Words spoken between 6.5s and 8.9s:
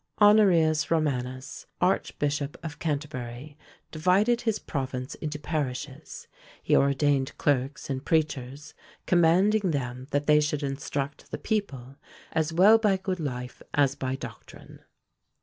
he ordeyned clerks and prechars,